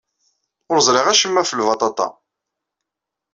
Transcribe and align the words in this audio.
Ur 0.71 0.79
ẓṛiɣ 0.85 1.05
acemma 1.07 1.41
ɣef 1.41 1.51
lbaṭaṭa. 1.59 2.07